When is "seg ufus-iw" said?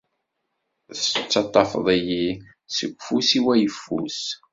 2.75-3.45